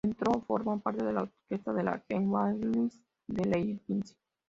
Entró 0.03 0.31
a 0.35 0.41
formar 0.41 0.79
parte 0.81 1.05
de 1.05 1.13
la 1.13 1.21
Orquesta 1.21 1.73
de 1.73 1.83
la 1.83 2.03
Gewandhaus 2.09 3.03
de 3.27 3.45
Leipzig. 3.45 4.15